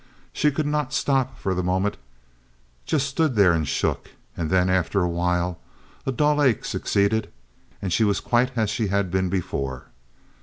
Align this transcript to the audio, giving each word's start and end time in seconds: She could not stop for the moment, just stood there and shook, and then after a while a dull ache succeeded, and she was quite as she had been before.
She 0.33 0.49
could 0.49 0.65
not 0.65 0.93
stop 0.93 1.37
for 1.37 1.53
the 1.53 1.61
moment, 1.61 1.95
just 2.87 3.07
stood 3.07 3.35
there 3.35 3.53
and 3.53 3.67
shook, 3.67 4.09
and 4.35 4.49
then 4.49 4.67
after 4.67 5.03
a 5.03 5.07
while 5.07 5.59
a 6.07 6.11
dull 6.11 6.41
ache 6.41 6.65
succeeded, 6.65 7.31
and 7.83 7.93
she 7.93 8.03
was 8.03 8.19
quite 8.19 8.49
as 8.57 8.71
she 8.71 8.87
had 8.87 9.11
been 9.11 9.29
before. 9.29 9.85